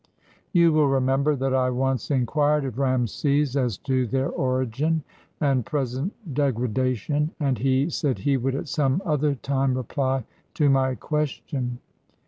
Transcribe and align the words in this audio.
You 0.51 0.73
will 0.73 0.87
remember 0.87 1.35
that 1.35 1.53
I 1.53 1.69
once 1.69 2.09
inquired 2.09 2.65
of 2.65 2.79
Rameses 2.79 3.55
as 3.55 3.77
to 3.85 4.07
their 4.07 4.29
origin 4.29 5.03
and 5.39 5.63
present 5.63 6.11
degradation, 6.33 7.29
and 7.39 7.59
he 7.59 7.87
said 7.91 8.17
he 8.17 8.35
would 8.35 8.55
at 8.55 8.67
some 8.67 9.03
other 9.05 9.35
time 9.35 9.75
reply 9.77 10.23
to 10.55 10.69
my 10.71 10.95
question. 10.95 11.77